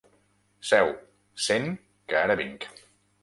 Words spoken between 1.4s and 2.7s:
sent, que ara vinc.